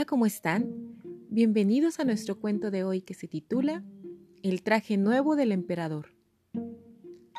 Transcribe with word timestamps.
Hola, 0.00 0.06
¿cómo 0.06 0.24
están? 0.24 0.96
Bienvenidos 1.28 2.00
a 2.00 2.04
nuestro 2.04 2.40
cuento 2.40 2.70
de 2.70 2.84
hoy 2.84 3.02
que 3.02 3.12
se 3.12 3.28
titula 3.28 3.84
El 4.42 4.62
traje 4.62 4.96
nuevo 4.96 5.36
del 5.36 5.52
emperador. 5.52 6.14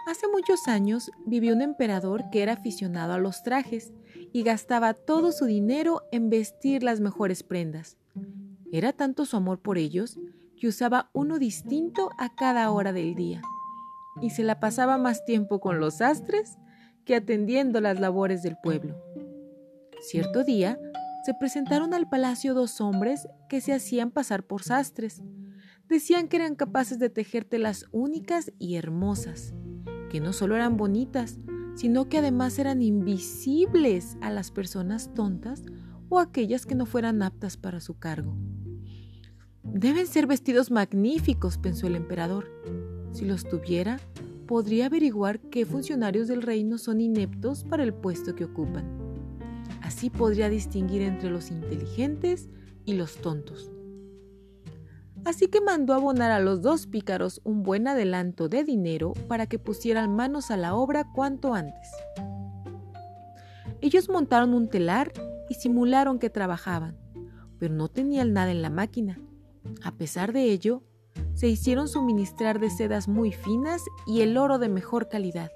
Hace 0.05 0.27
muchos 0.31 0.67
años 0.67 1.09
vivió 1.25 1.55
un 1.55 1.63
emperador 1.63 2.29
que 2.31 2.43
era 2.43 2.53
aficionado 2.53 3.13
a 3.13 3.17
los 3.17 3.41
trajes 3.41 3.91
y 4.31 4.43
gastaba 4.43 4.93
todo 4.93 5.31
su 5.31 5.45
dinero 5.45 6.03
en 6.11 6.29
vestir 6.29 6.83
las 6.83 6.99
mejores 6.99 7.41
prendas. 7.41 7.97
Era 8.71 8.93
tanto 8.93 9.25
su 9.25 9.37
amor 9.37 9.59
por 9.59 9.79
ellos 9.79 10.19
que 10.55 10.67
usaba 10.67 11.09
uno 11.13 11.39
distinto 11.39 12.11
a 12.19 12.35
cada 12.35 12.69
hora 12.69 12.93
del 12.93 13.15
día 13.15 13.41
y 14.21 14.29
se 14.29 14.43
la 14.43 14.59
pasaba 14.59 14.99
más 14.99 15.25
tiempo 15.25 15.59
con 15.59 15.79
los 15.79 15.95
sastres 15.95 16.59
que 17.05 17.15
atendiendo 17.15 17.81
las 17.81 17.99
labores 17.99 18.43
del 18.43 18.55
pueblo. 18.61 19.01
Cierto 20.01 20.43
día, 20.43 20.77
se 21.23 21.33
presentaron 21.33 21.93
al 21.93 22.09
palacio 22.09 22.53
dos 22.53 22.81
hombres 22.81 23.27
que 23.47 23.61
se 23.61 23.73
hacían 23.73 24.11
pasar 24.11 24.43
por 24.45 24.63
sastres. 24.63 25.23
Decían 25.87 26.27
que 26.27 26.37
eran 26.37 26.55
capaces 26.55 26.99
de 26.99 27.09
tejer 27.09 27.45
telas 27.45 27.85
únicas 27.91 28.51
y 28.57 28.75
hermosas, 28.75 29.53
que 30.09 30.19
no 30.19 30.33
solo 30.33 30.55
eran 30.55 30.77
bonitas, 30.77 31.37
sino 31.75 32.09
que 32.09 32.17
además 32.17 32.57
eran 32.59 32.81
invisibles 32.81 34.17
a 34.21 34.29
las 34.31 34.51
personas 34.51 35.13
tontas 35.13 35.63
o 36.09 36.19
aquellas 36.19 36.65
que 36.65 36.75
no 36.75 36.85
fueran 36.85 37.21
aptas 37.21 37.57
para 37.57 37.79
su 37.79 37.97
cargo. 37.97 38.35
Deben 39.63 40.07
ser 40.07 40.27
vestidos 40.27 40.71
magníficos, 40.71 41.57
pensó 41.57 41.87
el 41.87 41.95
emperador. 41.95 42.47
Si 43.11 43.25
los 43.25 43.47
tuviera, 43.47 43.99
podría 44.47 44.87
averiguar 44.87 45.39
qué 45.39 45.65
funcionarios 45.65 46.27
del 46.27 46.41
reino 46.41 46.77
son 46.77 46.99
ineptos 46.99 47.63
para 47.63 47.83
el 47.83 47.93
puesto 47.93 48.35
que 48.35 48.45
ocupan. 48.45 49.00
Así 49.91 50.09
podría 50.09 50.47
distinguir 50.47 51.01
entre 51.01 51.29
los 51.29 51.51
inteligentes 51.51 52.47
y 52.85 52.93
los 52.93 53.17
tontos. 53.17 53.73
Así 55.25 55.47
que 55.47 55.59
mandó 55.59 55.93
abonar 55.93 56.31
a 56.31 56.39
los 56.39 56.61
dos 56.61 56.87
pícaros 56.87 57.41
un 57.43 57.61
buen 57.61 57.89
adelanto 57.89 58.47
de 58.47 58.63
dinero 58.63 59.11
para 59.27 59.47
que 59.47 59.59
pusieran 59.59 60.15
manos 60.15 60.49
a 60.49 60.55
la 60.55 60.75
obra 60.75 61.11
cuanto 61.11 61.53
antes. 61.53 61.89
Ellos 63.81 64.07
montaron 64.07 64.53
un 64.53 64.69
telar 64.69 65.11
y 65.49 65.55
simularon 65.55 66.19
que 66.19 66.29
trabajaban, 66.29 66.97
pero 67.59 67.73
no 67.73 67.89
tenían 67.89 68.31
nada 68.31 68.51
en 68.51 68.61
la 68.61 68.69
máquina. 68.69 69.19
A 69.83 69.91
pesar 69.91 70.31
de 70.31 70.43
ello, 70.45 70.83
se 71.33 71.49
hicieron 71.49 71.89
suministrar 71.89 72.61
de 72.61 72.69
sedas 72.69 73.09
muy 73.09 73.33
finas 73.33 73.83
y 74.07 74.21
el 74.21 74.37
oro 74.37 74.57
de 74.57 74.69
mejor 74.69 75.09
calidad, 75.09 75.51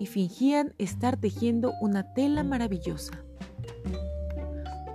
y 0.00 0.06
fingían 0.06 0.74
estar 0.78 1.16
tejiendo 1.16 1.74
una 1.80 2.12
tela 2.12 2.42
maravillosa. 2.42 3.22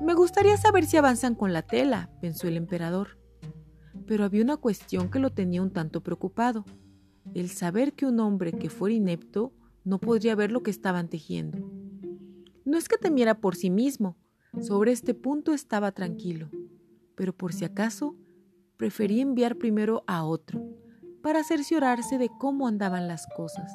Me 0.07 0.13
gustaría 0.13 0.55
saber 0.55 0.85
si 0.85 0.95
avanzan 0.95 1.35
con 1.35 1.51
la 1.51 1.63
tela, 1.63 2.09
pensó 2.21 2.47
el 2.47 2.55
emperador. 2.55 3.17
Pero 4.05 4.23
había 4.23 4.41
una 4.41 4.55
cuestión 4.55 5.11
que 5.11 5.19
lo 5.19 5.31
tenía 5.31 5.61
un 5.61 5.73
tanto 5.73 6.01
preocupado, 6.01 6.63
el 7.33 7.49
saber 7.49 7.91
que 7.91 8.05
un 8.05 8.21
hombre 8.21 8.53
que 8.53 8.69
fuera 8.69 8.95
inepto 8.95 9.51
no 9.83 9.99
podría 9.99 10.33
ver 10.33 10.49
lo 10.49 10.63
que 10.63 10.71
estaban 10.71 11.09
tejiendo. 11.09 11.57
No 12.63 12.77
es 12.77 12.87
que 12.87 12.97
temiera 12.97 13.41
por 13.41 13.57
sí 13.57 13.69
mismo, 13.69 14.15
sobre 14.61 14.93
este 14.93 15.13
punto 15.13 15.53
estaba 15.53 15.91
tranquilo, 15.91 16.51
pero 17.15 17.35
por 17.35 17.51
si 17.51 17.65
acaso 17.65 18.15
prefería 18.77 19.23
enviar 19.23 19.57
primero 19.57 20.05
a 20.07 20.23
otro, 20.23 20.63
para 21.21 21.43
cerciorarse 21.43 22.17
de 22.17 22.29
cómo 22.39 22.69
andaban 22.69 23.09
las 23.09 23.27
cosas. 23.35 23.73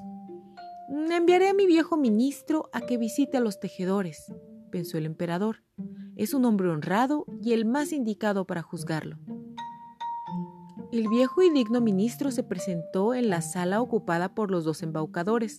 Enviaré 0.88 1.50
a 1.50 1.54
mi 1.54 1.66
viejo 1.66 1.98
ministro 1.98 2.70
a 2.72 2.80
que 2.80 2.96
visite 2.96 3.36
a 3.36 3.40
los 3.40 3.60
tejedores, 3.60 4.32
pensó 4.70 4.96
el 4.96 5.04
emperador. 5.04 5.62
Es 6.16 6.34
un 6.34 6.44
hombre 6.44 6.68
honrado 6.68 7.24
y 7.42 7.52
el 7.52 7.64
más 7.64 7.92
indicado 7.92 8.46
para 8.46 8.62
juzgarlo. 8.62 9.18
El 10.92 11.08
viejo 11.08 11.40
y 11.40 11.48
digno 11.48 11.80
ministro 11.80 12.30
se 12.30 12.42
presentó 12.42 13.14
en 13.14 13.30
la 13.30 13.40
sala 13.40 13.80
ocupada 13.80 14.34
por 14.34 14.50
los 14.50 14.64
dos 14.64 14.82
embaucadores, 14.82 15.56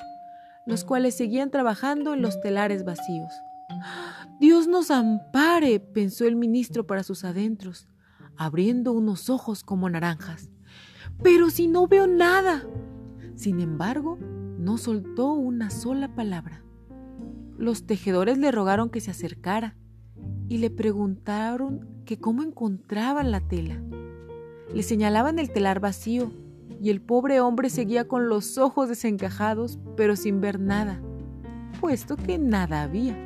los 0.68 0.84
cuales 0.84 1.16
seguían 1.16 1.50
trabajando 1.50 2.14
en 2.14 2.22
los 2.22 2.40
telares 2.40 2.86
vacíos. 2.86 3.34
Dios 4.40 4.68
nos 4.68 4.91
ampare, 4.91 5.80
pensó 5.80 6.28
el 6.28 6.36
ministro 6.36 6.85
para 6.85 7.02
sus 7.02 7.24
adentros, 7.24 7.88
abriendo 8.38 8.94
unos 8.94 9.31
ojos 9.31 9.64
como 9.64 9.90
naranjas. 9.90 10.52
Pero 11.24 11.50
si 11.50 11.68
no 11.68 11.88
veo 11.88 12.06
nada. 12.06 12.64
Sin 13.35 13.59
embargo, 13.59 14.20
no 14.59 14.78
soltó 14.78 15.34
una 15.34 15.72
sola 15.72 16.14
palabra. 16.14 16.64
Los 17.58 17.88
tejedores 17.88 18.38
le 18.38 18.52
rogaron 18.52 18.91
que 18.91 19.02
se 19.02 19.09
acercara 19.09 19.75
y 20.53 20.59
le 20.59 20.69
preguntaron 20.69 22.03
que 22.06 22.19
cómo 22.19 22.44
encontraban 22.44 23.31
la 23.31 23.41
tela. 23.41 23.81
Le 24.72 24.84
señalaban 24.84 25.40
el 25.40 25.52
telar 25.52 25.80
vacío 25.80 26.31
y 26.80 26.91
el 26.91 27.02
pobre 27.02 27.40
hombre 27.41 27.72
seguía 27.72 28.08
con 28.08 28.30
los 28.30 28.59
ojos 28.59 28.88
desencajados 28.88 29.80
pero 29.97 30.16
sin 30.16 30.41
ver 30.41 30.59
nada, 30.59 31.02
puesto 31.81 32.18
que 32.18 32.38
nada 32.38 32.84
había. 32.84 33.18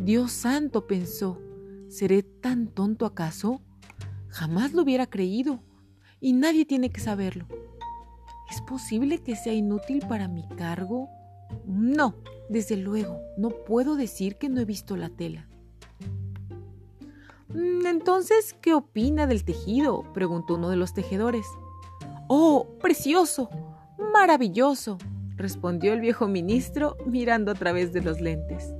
Dios 0.00 0.32
santo, 0.32 0.88
pensó, 0.88 1.40
¿seré 1.86 2.24
tan 2.24 2.66
tonto 2.66 3.06
acaso? 3.06 3.62
Jamás 4.26 4.72
lo 4.72 4.82
hubiera 4.82 5.06
creído 5.06 5.60
y 6.20 6.32
nadie 6.32 6.64
tiene 6.64 6.90
que 6.90 7.00
saberlo. 7.00 7.46
¿Es 8.50 8.60
posible 8.60 9.18
que 9.18 9.36
sea 9.36 9.52
inútil 9.52 10.00
para 10.08 10.26
mi 10.26 10.48
cargo? 10.56 11.08
No, 11.64 12.16
desde 12.48 12.76
luego, 12.76 13.20
no 13.38 13.50
puedo 13.50 13.94
decir 13.94 14.36
que 14.36 14.48
no 14.48 14.60
he 14.60 14.64
visto 14.64 14.96
la 14.96 15.10
tela. 15.10 15.48
Mm, 17.54 17.86
entonces, 17.86 18.54
¿qué 18.60 18.74
opina 18.74 19.26
del 19.26 19.44
tejido? 19.44 20.02
preguntó 20.12 20.56
uno 20.56 20.70
de 20.70 20.76
los 20.76 20.92
tejedores. 20.92 21.46
Oh, 22.26 22.66
precioso, 22.80 23.48
maravilloso, 24.12 24.98
respondió 25.36 25.92
el 25.92 26.00
viejo 26.00 26.26
ministro 26.26 26.96
mirando 27.06 27.52
a 27.52 27.54
través 27.54 27.92
de 27.92 28.02
los 28.02 28.20
lentes. 28.20 28.74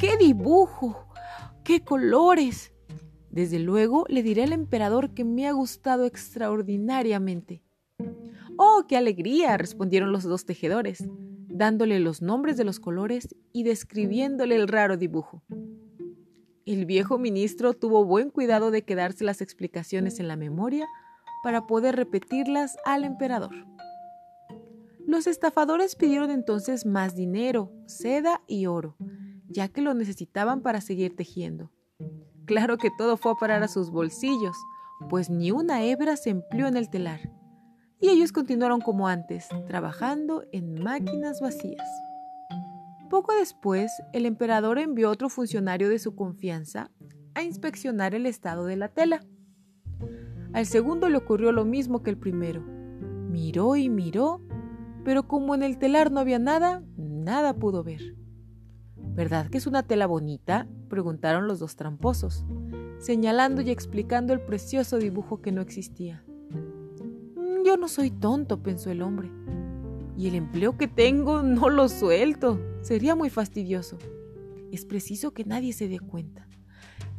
¡Qué 0.00 0.16
dibujo! 0.16 1.06
¡Qué 1.64 1.84
colores! 1.84 2.72
Desde 3.30 3.58
luego 3.58 4.04
le 4.08 4.22
diré 4.22 4.44
al 4.44 4.52
emperador 4.52 5.14
que 5.14 5.24
me 5.24 5.46
ha 5.46 5.52
gustado 5.52 6.06
extraordinariamente. 6.06 7.62
¡Oh, 8.56 8.84
qué 8.88 8.96
alegría! 8.96 9.56
respondieron 9.58 10.12
los 10.12 10.24
dos 10.24 10.44
tejedores, 10.46 11.04
dándole 11.48 12.00
los 12.00 12.22
nombres 12.22 12.56
de 12.56 12.64
los 12.64 12.80
colores 12.80 13.34
y 13.52 13.64
describiéndole 13.64 14.56
el 14.56 14.68
raro 14.68 14.96
dibujo. 14.96 15.42
El 16.64 16.86
viejo 16.86 17.18
ministro 17.18 17.74
tuvo 17.74 18.04
buen 18.04 18.30
cuidado 18.30 18.70
de 18.70 18.82
quedarse 18.82 19.24
las 19.24 19.40
explicaciones 19.40 20.20
en 20.20 20.28
la 20.28 20.36
memoria 20.36 20.86
para 21.42 21.66
poder 21.66 21.96
repetirlas 21.96 22.76
al 22.84 23.04
emperador. 23.04 23.50
Los 25.04 25.26
estafadores 25.26 25.96
pidieron 25.96 26.30
entonces 26.30 26.86
más 26.86 27.16
dinero, 27.16 27.72
seda 27.86 28.42
y 28.46 28.66
oro, 28.66 28.96
ya 29.48 29.66
que 29.66 29.82
lo 29.82 29.92
necesitaban 29.94 30.62
para 30.62 30.80
seguir 30.80 31.16
tejiendo. 31.16 31.72
Claro 32.44 32.78
que 32.78 32.90
todo 32.96 33.16
fue 33.16 33.32
a 33.32 33.36
parar 33.36 33.64
a 33.64 33.68
sus 33.68 33.90
bolsillos, 33.90 34.56
pues 35.10 35.30
ni 35.30 35.50
una 35.50 35.82
hebra 35.82 36.16
se 36.16 36.30
empleó 36.30 36.68
en 36.68 36.76
el 36.76 36.90
telar, 36.90 37.32
y 38.00 38.08
ellos 38.08 38.30
continuaron 38.30 38.80
como 38.80 39.08
antes, 39.08 39.48
trabajando 39.66 40.44
en 40.52 40.80
máquinas 40.80 41.40
vacías. 41.40 41.88
Poco 43.12 43.34
después, 43.34 43.92
el 44.14 44.24
emperador 44.24 44.78
envió 44.78 45.10
otro 45.10 45.28
funcionario 45.28 45.90
de 45.90 45.98
su 45.98 46.16
confianza 46.16 46.90
a 47.34 47.42
inspeccionar 47.42 48.14
el 48.14 48.24
estado 48.24 48.64
de 48.64 48.76
la 48.76 48.88
tela. 48.88 49.20
Al 50.54 50.64
segundo 50.64 51.10
le 51.10 51.18
ocurrió 51.18 51.52
lo 51.52 51.66
mismo 51.66 52.02
que 52.02 52.08
el 52.08 52.16
primero. 52.16 52.62
Miró 52.62 53.76
y 53.76 53.90
miró, 53.90 54.40
pero 55.04 55.28
como 55.28 55.54
en 55.54 55.62
el 55.62 55.76
telar 55.76 56.10
no 56.10 56.20
había 56.20 56.38
nada, 56.38 56.82
nada 56.96 57.52
pudo 57.52 57.84
ver. 57.84 58.16
¿Verdad 58.96 59.50
que 59.50 59.58
es 59.58 59.66
una 59.66 59.82
tela 59.82 60.06
bonita? 60.06 60.66
preguntaron 60.88 61.46
los 61.46 61.58
dos 61.58 61.76
tramposos, 61.76 62.46
señalando 62.98 63.60
y 63.60 63.70
explicando 63.70 64.32
el 64.32 64.40
precioso 64.40 64.96
dibujo 64.96 65.42
que 65.42 65.52
no 65.52 65.60
existía. 65.60 66.24
Yo 67.62 67.76
no 67.76 67.88
soy 67.88 68.10
tonto, 68.10 68.62
pensó 68.62 68.90
el 68.90 69.02
hombre. 69.02 69.30
Y 70.16 70.28
el 70.28 70.34
empleo 70.34 70.78
que 70.78 70.88
tengo 70.88 71.42
no 71.42 71.68
lo 71.68 71.90
suelto. 71.90 72.71
Sería 72.82 73.14
muy 73.14 73.30
fastidioso. 73.30 73.96
Es 74.72 74.84
preciso 74.84 75.32
que 75.32 75.44
nadie 75.44 75.72
se 75.72 75.88
dé 75.88 76.00
cuenta. 76.00 76.48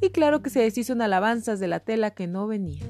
Y 0.01 0.09
claro 0.09 0.41
que 0.41 0.49
se 0.49 0.59
deshizo 0.59 0.93
en 0.93 1.01
alabanzas 1.01 1.59
de 1.61 1.67
la 1.67 1.79
tela 1.79 2.11
que 2.11 2.27
no 2.27 2.47
venía. 2.47 2.83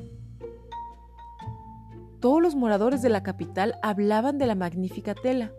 Todos 2.20 2.42
los 2.42 2.56
moradores 2.56 3.02
de 3.02 3.10
la 3.10 3.22
capital 3.22 3.75
hablaban 3.84 4.40
de 4.40 4.48
la 4.48 4.56
magnífica 4.56 5.14
tela, 5.14 5.52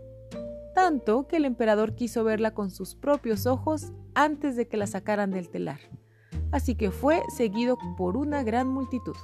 tanto 0.75 1.29
que 1.29 1.37
el 1.37 1.45
emperador 1.45 1.95
quiso 1.95 2.25
verla 2.25 2.53
con 2.53 2.71
sus 2.71 2.97
propios 2.97 3.47
ojos 3.47 3.93
antes 4.15 4.57
de 4.57 4.67
que 4.67 4.77
la 4.77 4.87
sacaran 4.87 5.31
del 5.31 5.51
telar. 5.51 5.79
Así 6.51 6.75
que 6.75 6.91
fue 6.91 7.23
seguido 7.37 7.79
por 7.97 8.17
una 8.17 8.43
gran 8.43 8.67
multitud. 8.67 9.17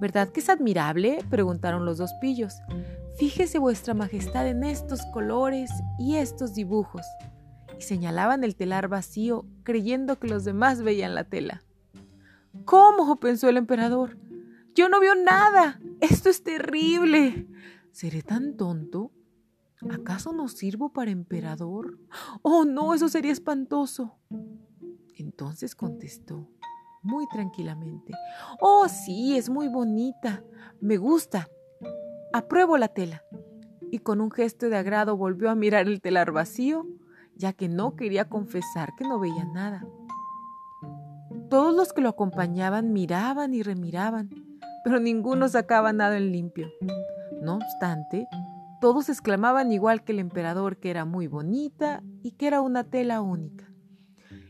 ¿Verdad 0.00 0.30
que 0.30 0.40
es 0.40 0.48
admirable? 0.48 1.18
preguntaron 1.30 1.84
los 1.84 1.98
dos 1.98 2.12
pillos. 2.20 2.54
Fíjese 3.16 3.58
vuestra 3.58 3.94
majestad 3.94 4.48
en 4.48 4.64
estos 4.64 5.00
colores 5.12 5.70
y 5.98 6.16
estos 6.16 6.54
dibujos. 6.54 7.06
y 7.78 7.82
señalaban 7.82 8.44
el 8.44 8.56
telar 8.56 8.88
vacío, 8.88 9.46
creyendo 9.64 10.18
que 10.18 10.28
los 10.28 10.44
demás 10.44 10.82
veían 10.82 11.14
la 11.14 11.24
tela. 11.24 11.64
¿Cómo? 12.64 13.18
pensó 13.18 13.48
el 13.48 13.56
emperador. 13.56 14.18
Yo 14.74 14.88
no 14.88 15.00
veo 15.00 15.14
nada. 15.14 15.80
Esto 16.00 16.28
es 16.28 16.42
terrible. 16.42 17.48
¿Seré 17.90 18.22
tan 18.22 18.56
tonto? 18.56 19.10
¿Acaso 19.90 20.32
no 20.32 20.48
sirvo 20.48 20.92
para 20.92 21.10
emperador? 21.10 21.98
Oh, 22.42 22.64
no, 22.64 22.94
eso 22.94 23.08
sería 23.08 23.32
espantoso. 23.32 24.16
Entonces 25.16 25.74
contestó, 25.74 26.48
muy 27.02 27.26
tranquilamente. 27.28 28.12
Oh, 28.60 28.88
sí, 28.88 29.36
es 29.36 29.50
muy 29.50 29.68
bonita. 29.68 30.44
Me 30.80 30.96
gusta. 30.96 31.48
Apruebo 32.32 32.78
la 32.78 32.88
tela. 32.88 33.22
Y 33.90 33.98
con 33.98 34.22
un 34.22 34.30
gesto 34.30 34.70
de 34.70 34.76
agrado 34.78 35.18
volvió 35.18 35.50
a 35.50 35.54
mirar 35.54 35.86
el 35.86 36.00
telar 36.00 36.32
vacío, 36.32 36.86
ya 37.36 37.52
que 37.52 37.68
no 37.68 37.94
quería 37.94 38.28
confesar 38.30 38.94
que 38.96 39.04
no 39.04 39.20
veía 39.20 39.44
nada. 39.44 39.86
Todos 41.50 41.74
los 41.74 41.92
que 41.92 42.00
lo 42.00 42.08
acompañaban 42.08 42.94
miraban 42.94 43.52
y 43.52 43.62
remiraban, 43.62 44.30
pero 44.82 44.98
ninguno 44.98 45.46
sacaba 45.48 45.92
nada 45.92 46.16
en 46.16 46.32
limpio. 46.32 46.70
No 47.42 47.56
obstante, 47.56 48.26
todos 48.80 49.10
exclamaban 49.10 49.70
igual 49.70 50.02
que 50.02 50.12
el 50.12 50.18
emperador 50.18 50.78
que 50.78 50.88
era 50.88 51.04
muy 51.04 51.26
bonita 51.26 52.02
y 52.22 52.32
que 52.32 52.46
era 52.46 52.62
una 52.62 52.84
tela 52.84 53.20
única. 53.20 53.70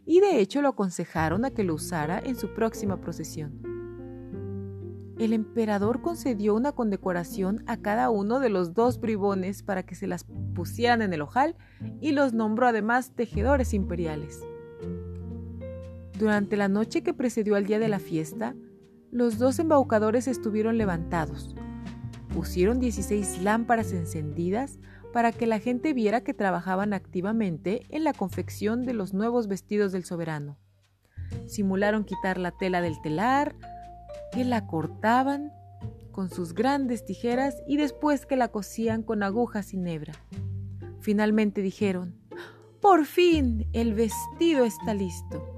Y 0.06 0.20
de 0.20 0.40
hecho 0.40 0.62
lo 0.62 0.68
aconsejaron 0.68 1.44
a 1.44 1.50
que 1.50 1.64
lo 1.64 1.74
usara 1.74 2.20
en 2.20 2.36
su 2.36 2.54
próxima 2.54 3.00
procesión. 3.00 3.71
El 5.22 5.32
emperador 5.32 6.02
concedió 6.02 6.52
una 6.52 6.72
condecoración 6.72 7.62
a 7.68 7.76
cada 7.76 8.10
uno 8.10 8.40
de 8.40 8.48
los 8.48 8.74
dos 8.74 8.98
bribones 8.98 9.62
para 9.62 9.84
que 9.84 9.94
se 9.94 10.08
las 10.08 10.26
pusieran 10.52 11.00
en 11.00 11.12
el 11.12 11.22
ojal 11.22 11.54
y 12.00 12.10
los 12.10 12.32
nombró 12.32 12.66
además 12.66 13.12
tejedores 13.14 13.72
imperiales. 13.72 14.44
Durante 16.18 16.56
la 16.56 16.66
noche 16.66 17.04
que 17.04 17.14
precedió 17.14 17.54
al 17.54 17.66
día 17.66 17.78
de 17.78 17.86
la 17.86 18.00
fiesta, 18.00 18.56
los 19.12 19.38
dos 19.38 19.60
embaucadores 19.60 20.26
estuvieron 20.26 20.76
levantados. 20.76 21.54
Pusieron 22.34 22.80
16 22.80 23.42
lámparas 23.42 23.92
encendidas 23.92 24.80
para 25.12 25.30
que 25.30 25.46
la 25.46 25.60
gente 25.60 25.92
viera 25.92 26.24
que 26.24 26.34
trabajaban 26.34 26.92
activamente 26.92 27.86
en 27.90 28.02
la 28.02 28.12
confección 28.12 28.82
de 28.82 28.94
los 28.94 29.14
nuevos 29.14 29.46
vestidos 29.46 29.92
del 29.92 30.02
soberano. 30.02 30.58
Simularon 31.46 32.02
quitar 32.02 32.38
la 32.38 32.50
tela 32.50 32.80
del 32.80 33.00
telar, 33.02 33.54
que 34.32 34.44
la 34.44 34.66
cortaban 34.66 35.52
con 36.12 36.30
sus 36.30 36.54
grandes 36.54 37.04
tijeras 37.04 37.56
y 37.66 37.76
después 37.76 38.26
que 38.26 38.36
la 38.36 38.48
cosían 38.48 39.02
con 39.02 39.22
agujas 39.22 39.72
y 39.72 39.78
nebra. 39.78 40.12
Finalmente 41.00 41.62
dijeron, 41.62 42.14
por 42.80 43.06
fin 43.06 43.68
el 43.72 43.94
vestido 43.94 44.64
está 44.64 44.94
listo. 44.94 45.56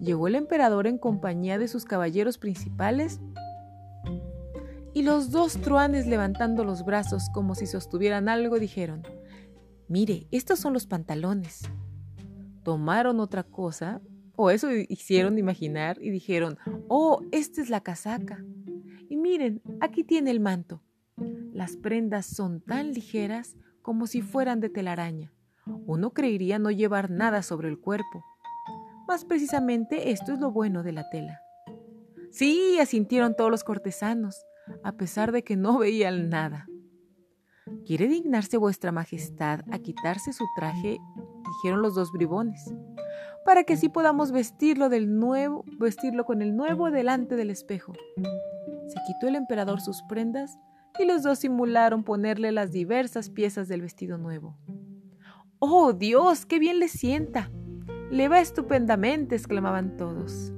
Llegó 0.00 0.28
el 0.28 0.34
emperador 0.34 0.86
en 0.86 0.98
compañía 0.98 1.58
de 1.58 1.68
sus 1.68 1.84
caballeros 1.84 2.38
principales 2.38 3.20
y 4.94 5.02
los 5.02 5.30
dos 5.30 5.58
truanes 5.58 6.06
levantando 6.06 6.64
los 6.64 6.84
brazos 6.84 7.28
como 7.32 7.54
si 7.54 7.66
sostuvieran 7.66 8.28
algo 8.28 8.58
dijeron, 8.58 9.02
mire, 9.88 10.26
estos 10.30 10.58
son 10.58 10.72
los 10.72 10.86
pantalones. 10.86 11.62
Tomaron 12.62 13.20
otra 13.20 13.42
cosa, 13.42 14.00
o 14.36 14.50
eso 14.50 14.70
hicieron 14.72 15.38
imaginar 15.38 15.98
y 16.00 16.10
dijeron, 16.10 16.58
oh, 16.88 17.22
esta 17.32 17.60
es 17.60 17.70
la 17.70 17.80
casaca. 17.80 18.44
Y 19.08 19.16
miren, 19.16 19.62
aquí 19.80 20.04
tiene 20.04 20.30
el 20.30 20.40
manto. 20.40 20.82
Las 21.52 21.76
prendas 21.76 22.26
son 22.26 22.60
tan 22.60 22.92
ligeras 22.92 23.56
como 23.82 24.06
si 24.06 24.20
fueran 24.20 24.60
de 24.60 24.68
telaraña. 24.68 25.32
Uno 25.86 26.12
creería 26.12 26.58
no 26.58 26.70
llevar 26.70 27.10
nada 27.10 27.42
sobre 27.42 27.68
el 27.68 27.78
cuerpo. 27.78 28.24
Más 29.08 29.24
precisamente 29.24 30.10
esto 30.10 30.32
es 30.32 30.40
lo 30.40 30.50
bueno 30.50 30.82
de 30.82 30.92
la 30.92 31.08
tela. 31.08 31.40
Sí, 32.30 32.78
asintieron 32.78 33.34
todos 33.34 33.50
los 33.50 33.64
cortesanos, 33.64 34.44
a 34.82 34.92
pesar 34.92 35.32
de 35.32 35.42
que 35.42 35.56
no 35.56 35.78
veían 35.80 36.28
nada. 36.28 36.68
¿Quiere 37.84 38.06
dignarse 38.06 38.56
vuestra 38.58 38.92
majestad 38.92 39.60
a 39.70 39.78
quitarse 39.78 40.32
su 40.32 40.44
traje? 40.56 40.98
Dijeron 41.48 41.82
los 41.82 41.94
dos 41.94 42.12
bribones, 42.12 42.74
para 43.44 43.64
que 43.64 43.74
así 43.74 43.88
podamos 43.88 44.32
vestirlo 44.32 44.88
del 44.88 45.18
nuevo, 45.18 45.64
vestirlo 45.78 46.24
con 46.24 46.42
el 46.42 46.56
nuevo 46.56 46.90
delante 46.90 47.36
del 47.36 47.50
espejo. 47.50 47.92
Se 48.86 49.00
quitó 49.06 49.28
el 49.28 49.36
emperador 49.36 49.80
sus 49.80 50.02
prendas 50.08 50.58
y 50.98 51.04
los 51.04 51.22
dos 51.22 51.40
simularon 51.40 52.04
ponerle 52.04 52.52
las 52.52 52.72
diversas 52.72 53.30
piezas 53.30 53.68
del 53.68 53.82
vestido 53.82 54.18
nuevo. 54.18 54.56
¡Oh, 55.58 55.92
Dios! 55.92 56.46
¡Qué 56.46 56.58
bien 56.58 56.78
le 56.78 56.88
sienta! 56.88 57.50
Le 58.10 58.28
va 58.28 58.40
estupendamente, 58.40 59.34
exclamaban 59.34 59.96
todos. 59.96 60.52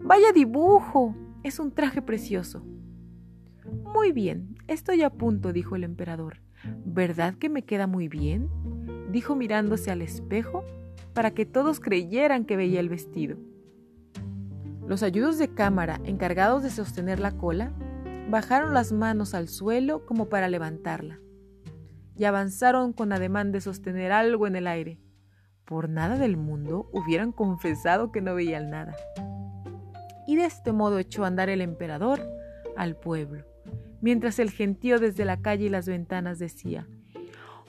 Vaya 0.00 0.32
dibujo. 0.32 1.14
Es 1.42 1.58
un 1.58 1.72
traje 1.72 2.00
precioso. 2.00 2.64
Muy 3.94 4.12
bien, 4.12 4.56
estoy 4.66 5.02
a 5.02 5.10
punto, 5.10 5.52
dijo 5.52 5.76
el 5.76 5.84
emperador. 5.84 6.40
¿Verdad 6.84 7.34
que 7.34 7.50
me 7.50 7.62
queda 7.62 7.86
muy 7.86 8.08
bien? 8.08 8.48
Dijo 9.14 9.36
mirándose 9.36 9.92
al 9.92 10.02
espejo 10.02 10.64
para 11.14 11.30
que 11.30 11.46
todos 11.46 11.78
creyeran 11.78 12.44
que 12.44 12.56
veía 12.56 12.80
el 12.80 12.88
vestido. 12.88 13.36
Los 14.88 15.04
ayudos 15.04 15.38
de 15.38 15.54
cámara, 15.54 16.00
encargados 16.02 16.64
de 16.64 16.70
sostener 16.70 17.20
la 17.20 17.30
cola, 17.30 17.72
bajaron 18.28 18.74
las 18.74 18.90
manos 18.90 19.32
al 19.32 19.46
suelo 19.48 20.04
como 20.04 20.28
para 20.28 20.48
levantarla, 20.48 21.20
y 22.16 22.24
avanzaron 22.24 22.92
con 22.92 23.12
ademán 23.12 23.52
de 23.52 23.60
sostener 23.60 24.10
algo 24.10 24.48
en 24.48 24.56
el 24.56 24.66
aire. 24.66 24.98
Por 25.64 25.88
nada 25.88 26.18
del 26.18 26.36
mundo 26.36 26.90
hubieran 26.92 27.30
confesado 27.30 28.10
que 28.10 28.20
no 28.20 28.34
veían 28.34 28.68
nada. 28.68 28.96
Y 30.26 30.34
de 30.34 30.46
este 30.46 30.72
modo 30.72 30.98
echó 30.98 31.22
a 31.22 31.28
andar 31.28 31.48
el 31.50 31.60
emperador 31.60 32.20
al 32.76 32.96
pueblo, 32.96 33.44
mientras 34.00 34.40
el 34.40 34.50
gentío 34.50 34.98
desde 34.98 35.24
la 35.24 35.40
calle 35.40 35.66
y 35.66 35.68
las 35.68 35.86
ventanas 35.86 36.40
decía, 36.40 36.88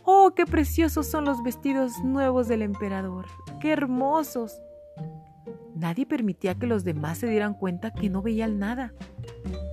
¡Oh, 0.08 0.34
qué 0.36 0.46
preciosos 0.46 1.08
son 1.08 1.26
los 1.26 1.42
vestidos 1.42 2.04
nuevos 2.04 2.48
del 2.48 2.62
emperador! 2.62 3.26
¡Qué 3.60 3.72
hermosos! 3.72 4.62
Nadie 5.76 6.06
permitía 6.06 6.54
que 6.54 6.68
los 6.68 6.84
demás 6.84 7.18
se 7.18 7.28
dieran 7.28 7.56
cuenta 7.56 7.92
que 7.92 8.10
no 8.10 8.22
veían 8.22 8.60
nada, 8.60 8.94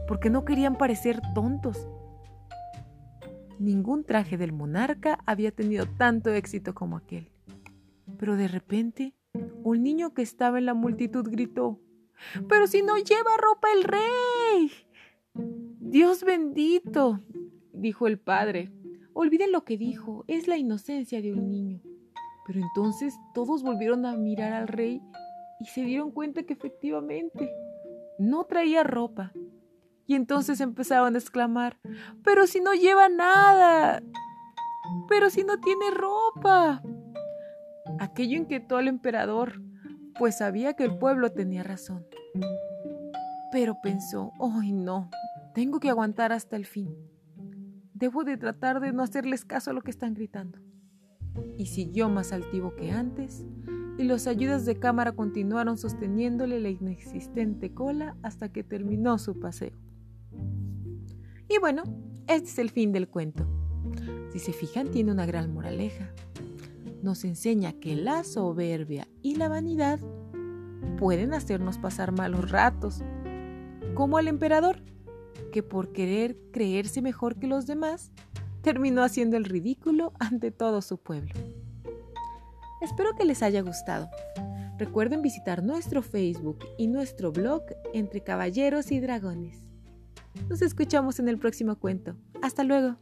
porque 0.09 0.31
no 0.31 0.47
querían 0.47 0.77
parecer 0.77 1.21
tontos. 1.35 1.87
Ningún 3.59 4.05
traje 4.05 4.39
del 4.39 4.53
monarca 4.53 5.19
había 5.27 5.53
tenido 5.53 5.87
tanto 5.87 6.31
éxito 6.31 6.75
como 6.75 6.97
aquel. 6.97 7.31
Pero 8.19 8.37
de 8.37 8.49
repente, 8.49 9.15
un 9.63 9.83
niño 9.83 10.15
que 10.15 10.23
estaba 10.23 10.59
en 10.59 10.67
la 10.67 10.75
multitud 10.75 11.29
gritó, 11.31 11.79
Pero 12.49 12.67
si 12.67 12.83
no 12.83 12.97
lleva 12.97 13.37
ropa 13.37 13.69
el 13.77 13.85
rey. 13.85 14.73
Dios 15.79 16.25
bendito, 16.25 17.21
dijo 17.73 18.07
el 18.07 18.19
padre. 18.19 18.73
Olviden 19.15 19.53
lo 19.53 19.65
que 19.65 19.77
dijo, 19.77 20.25
es 20.27 20.49
la 20.49 20.57
inocencia 20.57 21.21
de 21.21 21.33
un 21.33 21.49
niño. 21.49 21.81
Pero 22.47 22.61
entonces 22.61 23.15
todos 23.35 23.63
volvieron 23.63 24.05
a 24.07 24.17
mirar 24.17 24.53
al 24.53 24.69
rey 24.69 25.01
y 25.61 25.67
se 25.67 25.83
dieron 25.85 26.11
cuenta 26.11 26.43
que 26.43 26.55
efectivamente 26.55 27.51
no 28.19 28.45
traía 28.45 28.83
ropa. 28.83 29.33
Y 30.07 30.15
entonces 30.15 30.61
empezaron 30.61 31.15
a 31.15 31.19
exclamar, 31.19 31.79
pero 32.25 32.47
si 32.47 32.61
no 32.61 32.75
lleva 32.75 33.09
nada, 33.09 34.03
pero 35.09 35.31
si 35.31 35.45
no 35.45 35.61
tiene 35.61 35.91
ropa. 35.91 36.83
Aquello 38.01 38.37
inquietó 38.37 38.77
al 38.77 38.89
emperador, 38.89 39.63
pues 40.19 40.39
sabía 40.39 40.75
que 40.75 40.85
el 40.85 40.99
pueblo 40.99 41.33
tenía 41.33 41.63
razón. 41.63 42.07
Pero 43.53 43.77
pensó, 43.83 44.33
¡ay 44.41 44.73
no! 44.73 45.11
Tengo 45.55 45.79
que 45.79 45.91
aguantar 45.91 46.33
hasta 46.33 46.57
el 46.57 46.67
fin. 46.67 47.12
Debo 48.03 48.25
de 48.25 48.37
tratar 48.37 48.81
de 48.81 48.93
no 48.93 49.05
hacerles 49.05 49.45
caso 49.45 49.71
a 49.71 49.75
lo 49.75 49.83
que 49.83 49.93
están 49.93 50.15
gritando. 50.15 50.59
Y 51.57 51.67
siguió 51.67 52.09
más 52.09 52.33
altivo 52.33 52.75
que 52.75 52.91
antes, 52.91 53.47
y 53.97 54.03
los 54.03 54.27
ayudas 54.27 54.67
de 54.67 54.81
cámara 54.81 55.13
continuaron 55.13 55.79
sosteniéndole 55.79 56.59
la 56.59 56.71
inexistente 56.71 57.73
cola 57.73 58.17
hasta 58.25 58.51
que 58.51 58.65
terminó 58.65 59.19
su 59.19 59.39
paseo. 59.39 59.79
Y 61.49 61.59
bueno, 61.61 61.85
este 62.27 62.49
es 62.49 62.59
el 62.59 62.71
fin 62.71 62.91
del 62.91 63.09
cuento. 63.09 63.47
Si 64.33 64.41
se 64.41 64.53
fijan, 64.53 64.91
tiene 64.91 65.13
una 65.13 65.25
gran 65.25 65.55
moraleja 65.55 66.13
nos 67.03 67.25
enseña 67.25 67.73
que 67.73 67.97
la 67.97 68.25
soberbia 68.25 69.09
y 69.23 69.35
la 69.35 69.49
vanidad 69.49 69.99
pueden 70.99 71.35
hacernos 71.35 71.79
pasar 71.79 72.13
malos 72.13 72.51
ratos, 72.51 73.03
como 73.95 74.19
el 74.19 74.29
emperador, 74.29 74.83
que 75.53 75.63
por 75.63 75.93
querer 75.93 76.37
creerse 76.53 77.03
mejor 77.03 77.37
que 77.37 77.47
los 77.47 77.67
demás, 77.67 78.13
terminó 78.63 79.03
haciendo 79.03 79.37
el 79.37 79.45
ridículo 79.45 80.13
ante 80.19 80.51
todo 80.51 80.83
su 80.83 80.99
pueblo. 80.99 81.33
Espero 82.81 83.15
que 83.15 83.25
les 83.25 83.43
haya 83.43 83.61
gustado. 83.61 84.09
Recuerden 84.79 85.23
visitar 85.23 85.63
nuestro 85.63 86.03
Facebook 86.03 86.59
y 86.79 86.89
nuestro 86.89 87.31
blog 87.31 87.63
entre 87.93 88.23
caballeros 88.23 88.91
y 88.91 89.01
dragones. 89.01 89.63
Nos 90.49 90.63
escuchamos 90.63 91.19
en 91.19 91.29
el 91.29 91.39
próximo 91.39 91.77
cuento. 91.77 92.17
Hasta 92.43 92.65
luego. 92.65 92.97